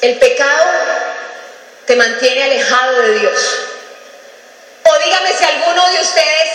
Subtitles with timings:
[0.00, 0.64] El pecado
[1.86, 3.58] te mantiene alejado de Dios.
[4.84, 6.50] O dígame si alguno de ustedes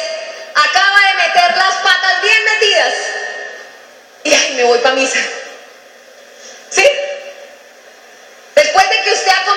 [0.55, 2.93] acaba de meter las patas bien metidas
[4.23, 5.19] y ay, me voy para misa.
[6.71, 6.89] ¿Sí?
[8.55, 9.55] Después de que usted ha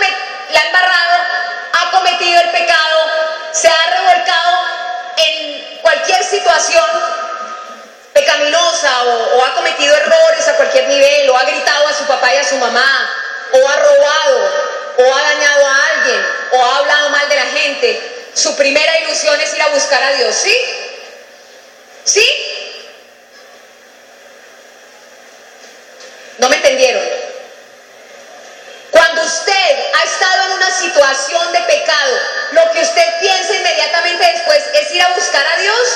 [0.52, 1.16] la ha embarrado,
[1.72, 3.10] ha cometido el pecado,
[3.52, 4.58] se ha revolcado
[5.16, 6.84] en cualquier situación
[8.12, 12.34] pecaminosa o, o ha cometido errores a cualquier nivel, o ha gritado a su papá
[12.34, 13.17] y a su mamá,
[13.52, 14.52] o ha robado,
[14.98, 19.40] o ha dañado a alguien, o ha hablado mal de la gente, su primera ilusión
[19.40, 20.56] es ir a buscar a Dios, ¿sí?
[22.04, 22.26] ¿Sí?
[26.38, 27.02] ¿No me entendieron?
[28.90, 32.20] Cuando usted ha estado en una situación de pecado,
[32.52, 35.88] lo que usted piensa inmediatamente después es ir a buscar a Dios.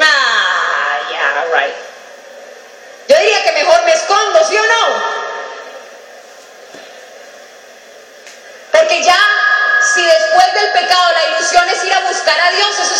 [0.00, 1.91] Ah, yeah, right.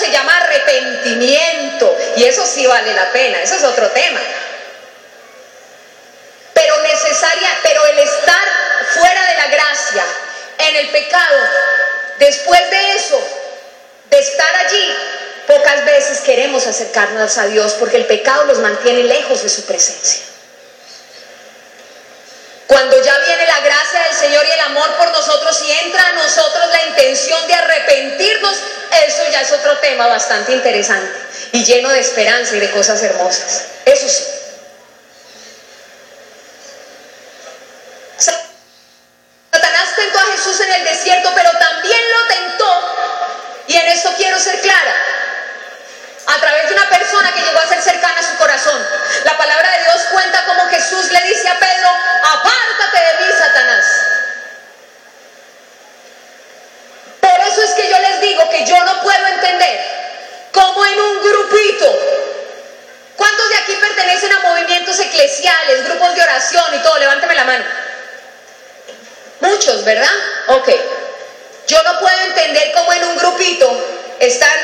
[0.02, 1.96] Se llama arrepentimiento.
[2.16, 4.20] Y eso sí vale la pena, eso es otro tema.
[6.54, 8.48] Pero necesaria, pero el estar
[8.94, 10.04] fuera de la gracia,
[10.58, 11.38] en el pecado,
[12.18, 13.20] después de eso,
[14.10, 14.96] de estar allí,
[15.46, 20.24] pocas veces queremos acercarnos a Dios porque el pecado los mantiene lejos de su presencia.
[22.66, 23.18] Cuando ya
[30.06, 31.12] bastante interesante
[31.52, 33.64] y lleno de esperanza y de cosas hermosas.
[33.84, 34.21] Eso sí.
[63.16, 66.98] ¿Cuántos de aquí pertenecen a movimientos eclesiales, grupos de oración y todo?
[66.98, 67.64] Levánteme la mano.
[69.40, 70.14] Muchos, ¿verdad?
[70.48, 70.68] Ok.
[71.66, 73.86] Yo no puedo entender cómo en un grupito
[74.18, 74.58] están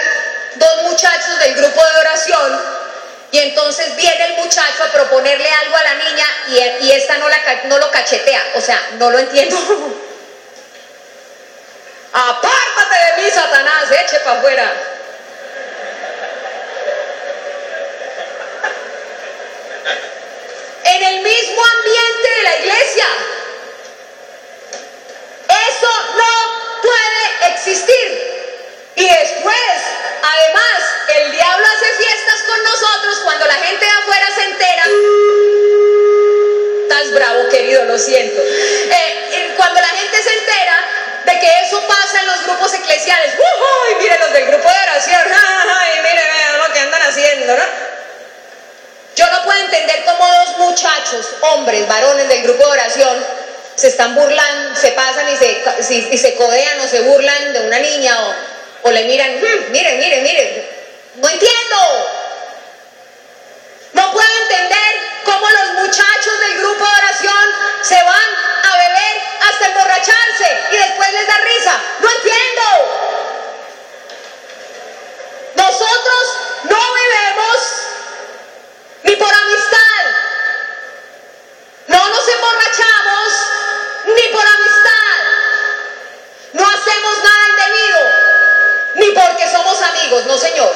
[0.56, 2.79] dos muchachos del grupo de oración
[3.31, 6.27] y entonces viene el muchacho a proponerle algo a la niña
[6.81, 7.29] y, esta no,
[7.65, 8.53] no lo cachetea.
[8.55, 9.56] O sea, no lo entiendo.
[12.12, 14.73] Apártate de mí, Satanás, eche para afuera.
[20.85, 23.06] En el mismo ambiente de la iglesia.
[25.49, 28.39] Eso no puede existir.
[28.97, 29.75] Y después,
[30.23, 30.79] además,
[31.17, 34.83] el diablo hace fiestas con nosotros cuando la gente de afuera se entera.
[36.83, 38.43] Estás bravo, querido, lo siento.
[38.43, 40.85] Eh, cuando la gente se entera
[41.27, 43.95] de que eso pasa en los grupos eclesiales, ¡Uy!
[44.00, 46.00] Miren los del grupo de oración, ¡ay!
[46.03, 47.65] Miren, vean lo que andan haciendo, ¿no?
[49.15, 53.27] Yo no puedo entender cómo dos muchachos, hombres, varones del grupo de oración,
[53.77, 55.37] se están burlando, se pasan y
[55.91, 59.99] y se codean o se burlan de una niña o o le miran, hmm, miren,
[59.99, 60.69] miren, miren,
[61.16, 61.76] no entiendo.
[63.93, 67.44] No puedo entender cómo los muchachos del grupo de oración
[67.82, 68.28] se van
[68.62, 71.81] a beber hasta emborracharse y después les da risa.
[72.00, 72.62] No entiendo.
[75.56, 77.59] Nosotros no bebemos
[79.03, 80.05] ni por amistad.
[81.88, 83.48] No nos emborrachamos
[90.11, 90.73] no señor.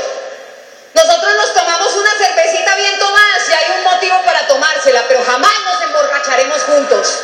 [0.95, 5.53] Nosotros nos tomamos una cervecita bien tomada si hay un motivo para tomársela, pero jamás
[5.65, 7.19] nos emborracharemos juntos.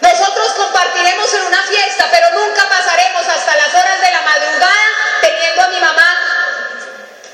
[0.00, 4.86] Nosotros compartiremos en una fiesta, pero nunca pasaremos hasta las horas de la madrugada
[5.20, 6.14] teniendo a mi mamá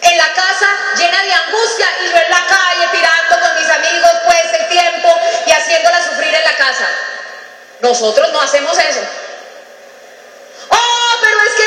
[0.01, 4.11] en la casa llena de angustia y yo en la calle tirando con mis amigos
[4.25, 6.89] pues el tiempo y haciéndola sufrir en la casa.
[7.81, 9.01] Nosotros no hacemos eso.
[10.71, 11.65] Oh, pero es que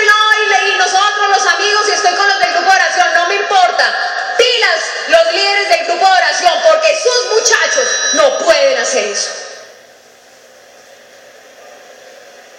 [0.78, 3.96] nosotros los amigos y estoy con los del grupo de oración, no me importa.
[4.38, 9.30] Pilas los líderes del grupo de oración, porque sus muchachos no pueden hacer eso.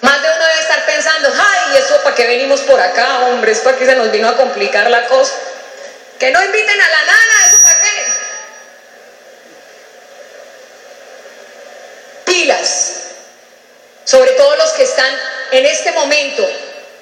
[0.01, 3.61] Más de uno debe estar pensando, ay, eso para qué venimos por acá, hombre, es
[3.61, 5.35] para que se nos vino a complicar la cosa.
[6.19, 8.07] Que no inviten a la nana, eso para qué.
[12.25, 12.93] Pilas,
[14.05, 15.13] sobre todo los que están
[15.53, 16.49] en este momento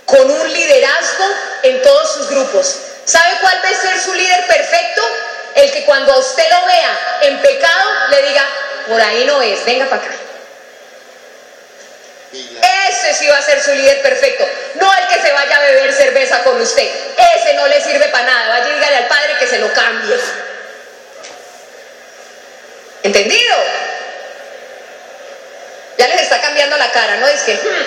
[0.06, 1.24] con un liderazgo
[1.64, 2.78] en todos sus grupos.
[3.04, 5.02] ¿Sabe cuál va a ser su líder perfecto?
[5.56, 8.46] El que cuando a usted lo vea en pecado le diga,
[8.88, 10.14] por ahí no es, venga para acá.
[12.32, 14.46] Ese sí va a ser su líder perfecto.
[14.74, 16.88] No el que se vaya a beber cerveza con usted.
[17.36, 18.48] Ese no le sirve para nada.
[18.48, 20.16] Vaya y dígale al padre que se lo cambie.
[23.02, 23.56] ¿Entendido?
[25.98, 27.28] Ya les está cambiando la cara, ¿no?
[27.28, 27.54] Es que...
[27.54, 27.86] Hmm.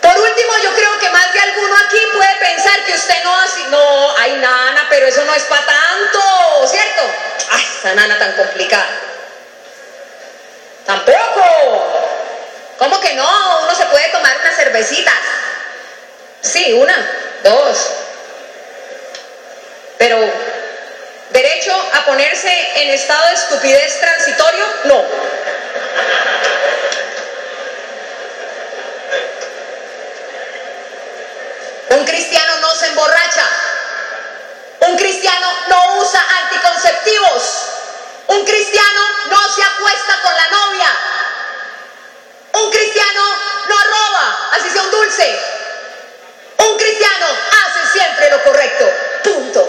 [0.00, 3.64] Por último, yo creo que más de alguno aquí puede pensar que usted no así,
[3.68, 7.02] no, ay nana, pero eso no es para tanto, ¿cierto?
[7.50, 8.88] Ay, esa nana tan complicada.
[10.86, 12.04] Tampoco.
[12.78, 13.60] ¿Cómo que no?
[13.62, 15.14] Uno se puede tomar unas cervecitas.
[16.40, 17.10] Sí, una,
[17.42, 17.90] dos.
[19.98, 20.18] Pero
[21.30, 25.04] derecho a ponerse en estado de estupidez transitorio, no.
[32.08, 33.44] Cristiano no se emborracha.
[34.80, 37.42] Un cristiano no usa anticonceptivos.
[38.28, 39.00] Un cristiano
[39.30, 40.88] no se acuesta con la novia.
[42.52, 43.22] Un cristiano
[43.68, 45.38] no roba, así sea un dulce.
[46.58, 48.92] Un cristiano hace siempre lo correcto.
[49.22, 49.68] Punto.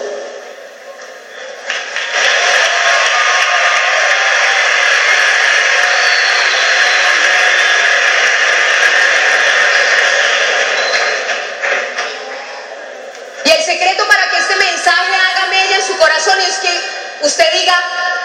[13.49, 17.53] Y el secreto para que este mensaje haga mella en su corazón es que usted
[17.53, 17.75] diga,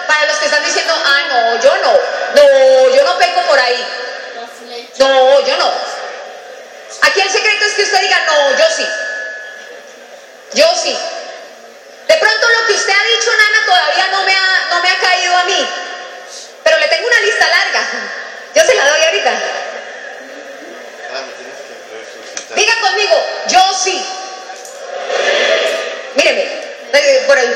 [0.07, 1.93] para los que están diciendo, ah, no, yo no,
[2.35, 3.87] no, yo no peco por ahí.
[4.99, 5.73] No, yo no.
[7.03, 8.87] Aquí el secreto es que usted diga, no, yo sí.
[10.53, 10.97] Yo sí.
[12.09, 14.99] De pronto lo que usted ha dicho, Nana, todavía no me ha, no me ha
[14.99, 15.69] caído a mí.
[16.63, 17.87] Pero le tengo una lista larga.
[18.55, 19.33] Yo se la doy ahorita.
[22.55, 24.07] Diga conmigo, yo sí.
[26.15, 26.43] Míreme,
[26.93, 27.55] eh, por ahí.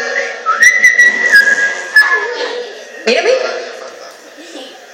[3.06, 3.32] Míreme.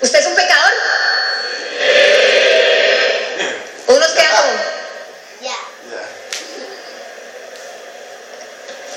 [0.00, 0.72] ¿Usted es un pecador?
[3.86, 4.52] Unos quedan como.
[5.40, 5.56] Ya.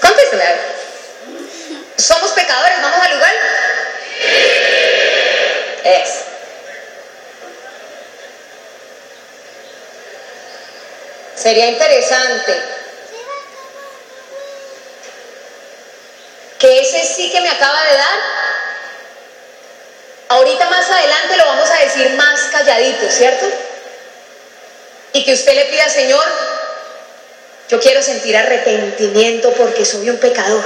[0.01, 0.59] Contésteme, a ver.
[1.97, 2.81] ¿Somos pecadores?
[2.81, 3.33] ¿Vamos al lugar?
[5.83, 6.27] Es.
[11.47, 12.61] Sería interesante
[16.59, 18.19] que ese sí que me acaba de dar,
[20.27, 23.45] ahorita más adelante lo vamos a decir más calladito, ¿cierto?
[25.13, 26.25] Y que usted le pida, Señor,
[27.69, 30.65] yo quiero sentir arrepentimiento porque soy un pecador.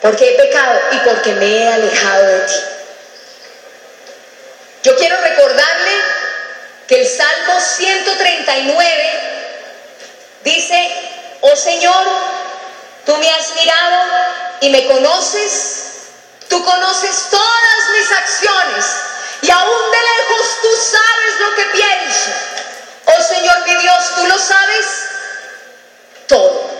[0.00, 2.54] Porque he pecado y porque me he alejado de ti.
[4.84, 6.07] Yo quiero recordarle
[6.88, 9.20] que el Salmo 139
[10.42, 10.90] dice,
[11.42, 12.06] oh Señor,
[13.04, 14.04] tú me has mirado
[14.62, 15.82] y me conoces,
[16.48, 18.86] tú conoces todas mis acciones
[19.42, 22.30] y aún de lejos tú sabes lo que pienso.
[23.04, 24.86] Oh Señor mi Dios, tú lo sabes
[26.26, 26.77] todo.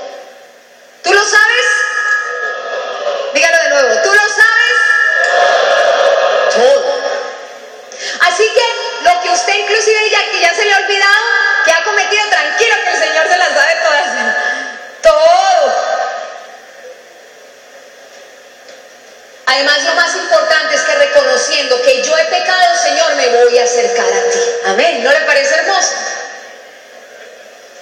[24.66, 25.02] Amén.
[25.04, 25.92] ¿No le parece hermoso?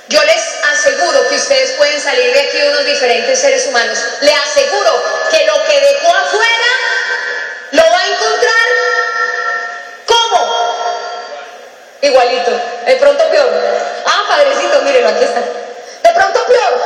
[0.08, 3.98] Yo les aseguro que ustedes pueden salir de aquí unos diferentes seres humanos.
[4.20, 6.66] Le aseguro que lo que dejó afuera
[7.72, 8.66] lo va a encontrar
[10.06, 10.76] ¿cómo?
[12.02, 12.52] Igualito,
[12.86, 13.50] de pronto peor.
[14.06, 15.40] Ah, padrecito, mírenlo, aquí está.
[15.40, 16.80] De pronto peor,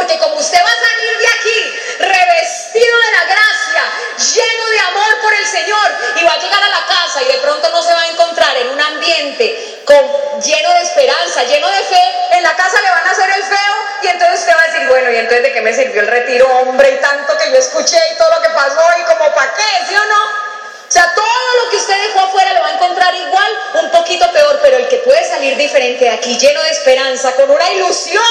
[0.00, 3.82] porque como usted va a salir de aquí revestido de la gracia,
[4.16, 7.38] lleno de amor por el Señor, y va a llegar a la casa y de
[7.38, 11.82] pronto no se va a encontrar en un ambiente con, lleno de esperanza, lleno de
[11.84, 12.02] fe,
[12.32, 14.88] en la casa le van a hacer el feo y entonces usted va a decir,
[14.88, 18.00] bueno, ¿y entonces de qué me sirvió el retiro, hombre, y tanto que yo escuché
[18.14, 20.50] y todo lo que pasó y como para qué, ¿sí o no?
[20.88, 24.32] O sea, todo lo que usted dejó afuera lo va a encontrar igual, un poquito
[24.32, 28.24] peor, pero el que puede salir diferente de aquí, lleno de esperanza, con una ilusión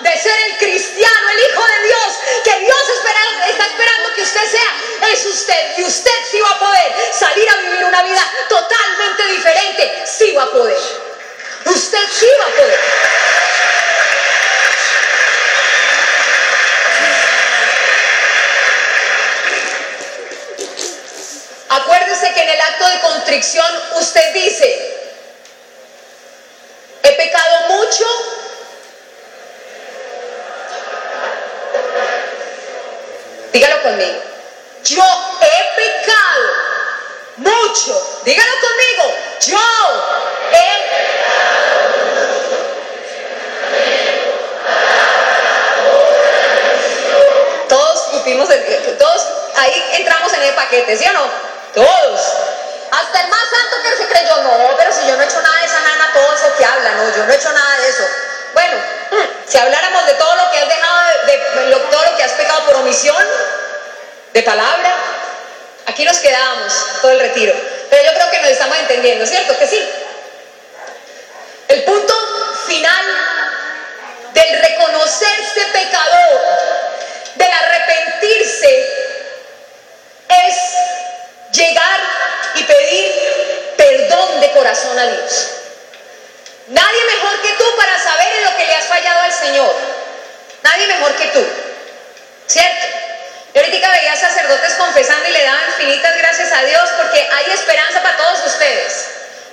[0.00, 2.82] de ser el cristiano, el Hijo de Dios, que Dios
[3.48, 5.78] está esperando que usted sea, es usted.
[5.78, 10.44] Y usted sí va a poder salir a vivir una vida totalmente diferente, sí va
[10.44, 10.78] a poder.
[11.64, 12.80] Usted sí va a poder.
[21.70, 24.98] Acuérdese que en el acto de contrición usted dice,
[27.02, 28.04] he pecado mucho.
[33.52, 33.77] Dígalo
[34.84, 35.02] yo
[35.40, 36.42] he pecado
[37.36, 38.20] mucho.
[38.24, 39.14] Dígalo conmigo,
[39.46, 39.58] yo
[40.52, 40.88] he
[47.68, 48.48] Todos supimos,
[48.98, 49.26] todos
[49.56, 51.30] ahí entramos en el paquete, ¿sí o no?
[51.74, 52.20] Todos.
[52.90, 55.60] Hasta el más santo que se creyó, no, pero si yo no he hecho nada
[55.60, 58.04] de esa nana, todo eso que habla, no, yo no he hecho nada de eso.
[58.54, 58.76] Bueno,
[59.12, 60.77] mm, si habláramos de todo lo que dejado, de,
[64.32, 64.94] de palabra,
[65.86, 67.54] aquí nos quedábamos todo el retiro.
[67.90, 69.58] Pero yo creo que nos estamos entendiendo, ¿cierto?
[69.58, 69.88] Que sí.
[71.68, 72.14] El punto
[72.66, 73.04] final
[74.32, 76.42] del reconocerse pecador,
[77.34, 78.98] del arrepentirse,
[80.46, 80.56] es
[81.52, 82.00] llegar
[82.54, 85.48] y pedir perdón de corazón a Dios.
[86.68, 89.74] Nadie mejor que tú para saber en lo que le has fallado al Señor.
[90.62, 91.46] Nadie mejor que tú.
[93.86, 98.46] Veía sacerdotes confesando y le daban infinitas gracias a Dios porque hay esperanza para todos
[98.46, 99.06] ustedes.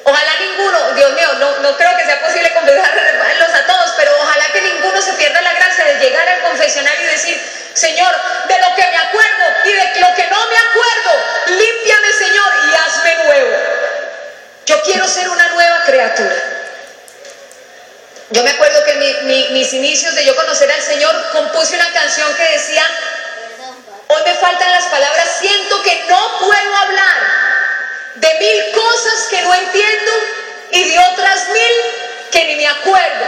[0.03, 4.45] Ojalá ninguno, Dios mío, no, no creo que sea posible confesarlos a todos, pero ojalá
[4.53, 7.41] que ninguno se pierda la gracia de llegar al confesionario y decir,
[7.73, 8.15] Señor,
[8.47, 12.75] de lo que me acuerdo y de lo que no me acuerdo, límpiame, Señor, y
[12.75, 13.57] hazme nuevo.
[14.65, 16.35] Yo quiero ser una nueva criatura.
[18.31, 22.33] Yo me acuerdo que en mis inicios de yo conocer al Señor compuse una canción
[22.35, 22.83] que decía,
[24.15, 27.17] hoy me faltan las palabras, siento que no puedo hablar
[28.15, 30.11] de mil cosas que no entiendo
[30.71, 31.71] y de otras mil
[32.31, 33.25] que ni me acuerdo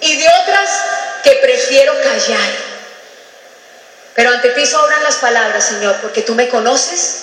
[0.00, 0.70] y de otras
[1.22, 2.50] que prefiero callar.
[4.14, 7.22] Pero ante ti sobran las palabras, Señor, porque tú me conoces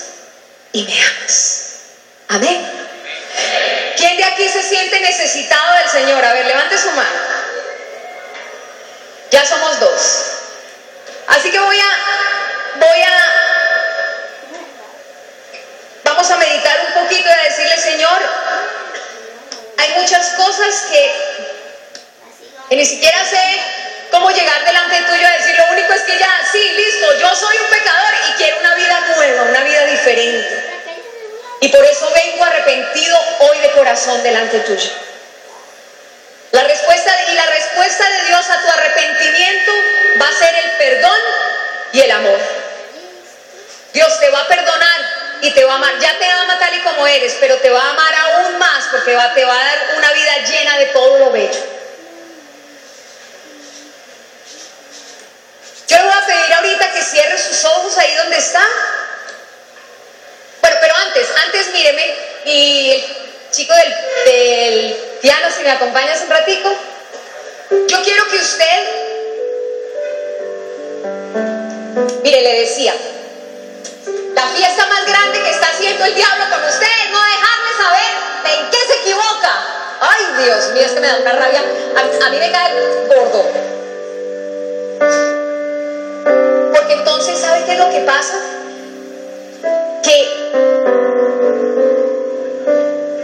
[0.74, 1.68] y me amas.
[2.30, 2.82] Amén.
[3.96, 6.24] ¿Quién de aquí se siente necesitado del Señor?
[6.24, 7.10] A ver, levante su mano.
[9.32, 10.02] Ya somos dos.
[11.28, 13.22] Así que voy a, voy a
[16.04, 18.22] Vamos a meditar un poquito y a decirle, Señor,
[19.78, 23.42] hay muchas cosas que, ni siquiera sé
[24.12, 27.58] cómo llegar delante tuyo a decir, lo único es que ya, sí, listo, yo soy
[27.58, 30.84] un pecador y quiero una vida nueva, una vida diferente.
[31.62, 34.92] Y por eso vengo arrepentido hoy de corazón delante tuyo.
[36.52, 39.72] La respuesta y la respuesta de Dios a tu arrepentimiento
[40.22, 41.18] va a ser el perdón
[41.94, 42.61] y el amor.
[43.94, 46.00] Dios te va a perdonar y te va a amar.
[46.00, 49.16] Ya te ama tal y como eres, pero te va a amar aún más porque
[49.16, 51.66] va, te va a dar una vida llena de todo lo bello.
[55.88, 58.66] Yo le voy a pedir ahorita que cierre sus ojos ahí donde está.
[60.62, 63.04] Bueno, pero antes, antes míreme y el
[63.52, 63.96] chico del,
[64.26, 66.74] del piano, si me acompañas un ratico,
[67.88, 68.84] yo quiero que usted,
[72.24, 72.94] mire, le decía,
[74.42, 78.70] la fiesta más grande que está haciendo el diablo con ustedes, no dejarme saber en
[78.72, 79.54] qué se equivoca.
[80.00, 81.62] Ay, Dios mío, es que me da una rabia.
[82.26, 82.74] A, mí me cae
[83.08, 83.46] gordo.
[86.74, 88.38] Porque entonces, ¿sabe qué es lo que pasa?
[90.02, 90.18] Que,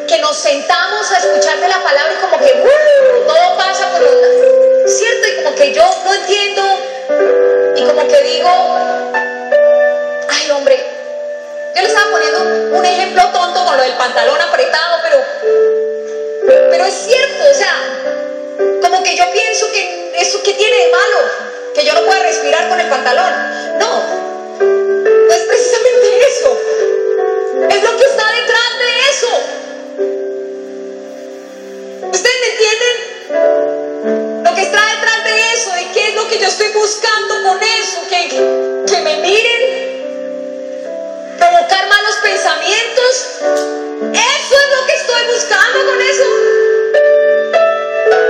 [0.07, 4.88] que nos sentamos a escucharte la palabra y como que uh, todo pasa por un
[4.88, 5.27] ¿cierto?
[5.27, 6.62] Y como que yo no entiendo
[7.75, 8.87] y como que digo,
[13.67, 15.21] con lo del pantalón apretado, pero,
[16.69, 17.74] pero es cierto, o sea,
[18.81, 21.17] como que yo pienso que eso que tiene de malo,
[21.75, 23.33] que yo no pueda respirar con el pantalón.
[23.77, 24.03] No,
[24.62, 26.57] no es precisamente eso.
[27.69, 29.27] Es lo que está detrás de eso.
[32.09, 32.95] ¿Ustedes me entienden?
[34.45, 37.62] Lo que está detrás de eso y qué es lo que yo estoy buscando con
[37.62, 39.76] eso, que, que me miren
[42.38, 43.13] pensamientos.
[44.13, 46.24] Eso es lo que estoy buscando con eso.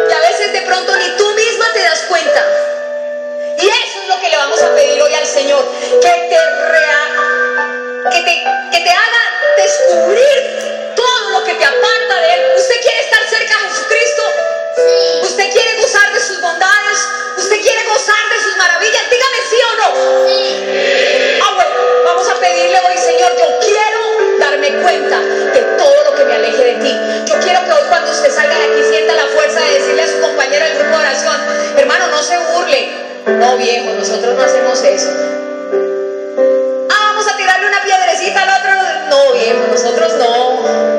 [0.10, 2.42] Y a veces de pronto ni tú misma te das cuenta.
[3.60, 5.66] Y eso es lo que le vamos a pedir hoy al Señor.
[6.02, 6.38] Que te,
[8.12, 9.24] que te, que te haga
[9.58, 12.42] descubrir todo lo que te aparta de Él.
[12.56, 14.24] ¿Usted quiere estar cerca de Jesucristo?
[15.24, 17.00] ¿Usted quiere gozar de sus bondades?
[17.38, 19.04] ¿Usted quiere gozar de sus maravillas?
[19.10, 20.28] Dígame sí o no.
[20.28, 20.97] Sí.
[26.56, 26.96] De ti.
[27.26, 30.08] Yo quiero que hoy cuando usted salga de aquí sienta la fuerza de decirle a
[30.08, 31.36] su compañero del grupo de oración,
[31.78, 32.90] hermano, no se burle.
[33.28, 35.10] No, viejo, nosotros no hacemos eso.
[36.90, 38.72] Ah, vamos a tirarle una piedrecita al otro.
[39.10, 40.98] No, viejo, nosotros no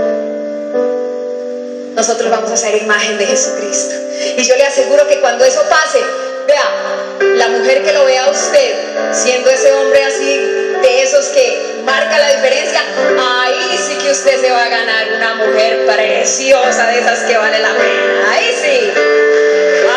[1.99, 3.97] nosotros vamos a ser imagen de Jesucristo.
[4.37, 5.99] Y yo le aseguro que cuando eso pase,
[6.47, 8.75] vea, la mujer que lo vea a usted,
[9.13, 12.83] siendo ese hombre así, de esos que marca la diferencia,
[13.19, 17.59] ahí sí que usted se va a ganar una mujer preciosa de esas que vale
[17.59, 18.33] la pena.
[18.33, 18.93] Ahí sí.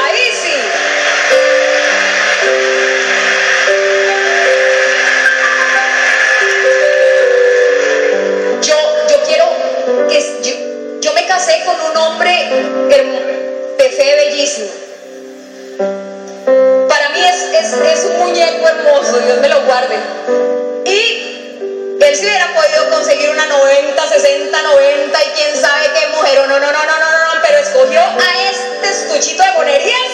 [0.04, 0.56] Ahí sí.
[8.62, 8.78] Yo,
[9.26, 9.46] quiero
[10.10, 10.56] que yo,
[11.02, 12.32] yo me casé con un hombre
[13.78, 14.70] de fe bellísimo.
[16.88, 20.50] Para mí es, es, es un muñeco hermoso, Dios me lo guarde.
[22.12, 26.48] Él si hubiera podido conseguir una 90, 60, 90 y quién sabe qué mujer, o
[26.48, 30.12] no, no, no, no, no, no, pero escogió a este estuchito de monerías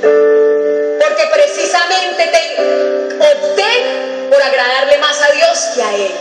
[0.00, 2.56] porque precisamente te,
[3.20, 6.14] opté por agradarle más a Dios que a él.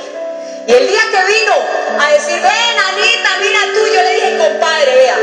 [0.68, 1.54] Y el día que vino
[1.98, 5.18] a decir, ven Anita, mira tú, yo le dije, compadre, vea,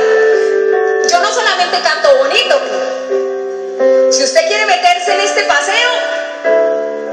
[1.10, 2.60] yo no solamente canto bonito,
[4.10, 6.21] si usted quiere meterse en este paseo,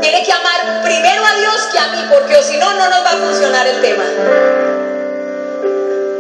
[0.10, 3.12] tiene que amar primero a Dios que a mí, porque si no, no nos va
[3.12, 4.04] a funcionar el tema.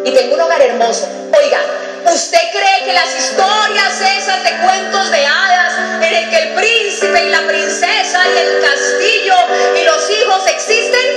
[0.05, 1.09] Y tengo un hogar hermoso.
[1.35, 1.59] Oiga,
[2.05, 7.23] ¿usted cree que las historias esas de cuentos de hadas, en el que el príncipe
[7.25, 9.35] y la princesa y el castillo
[9.75, 11.08] y los hijos existen?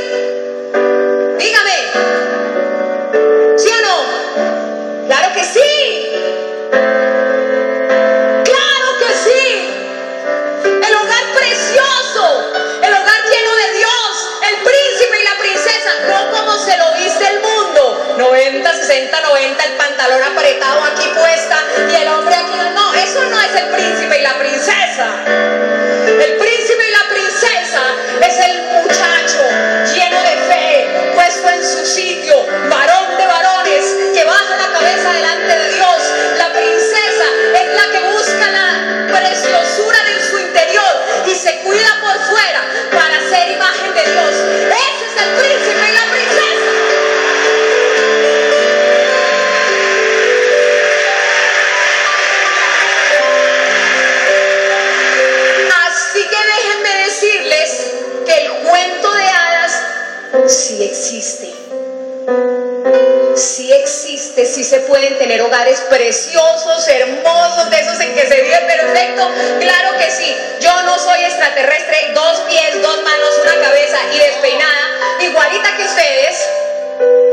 [71.03, 76.49] Soy extraterrestre, dos pies, dos manos, una cabeza y despeinada, igualita que ustedes,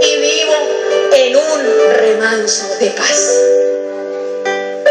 [0.02, 0.56] y vivo
[1.14, 3.30] en un remanso de paz.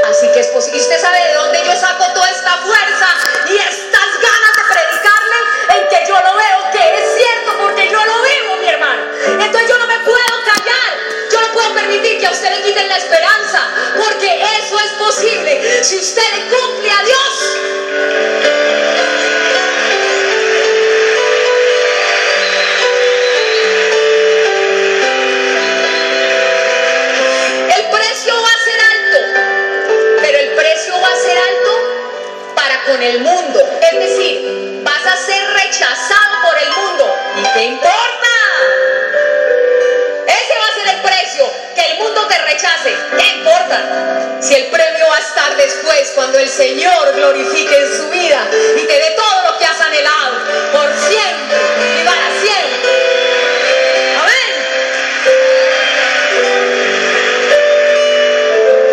[0.08, 0.78] Así que es posible.
[0.78, 3.08] ¿Y usted sabe de dónde yo saco toda esta fuerza
[3.48, 5.38] y estas ganas de predicarle?
[5.76, 9.02] En que yo lo veo que es cierto porque yo lo vivo, mi hermano.
[9.26, 10.90] Entonces yo no me puedo callar.
[11.30, 13.60] Yo no puedo permitir que a usted le quiten la esperanza
[13.96, 18.67] porque eso es posible si usted le cumple a Dios.